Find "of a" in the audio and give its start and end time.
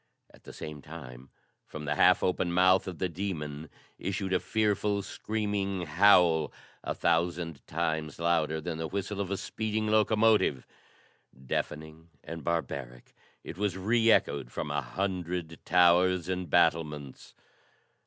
9.21-9.37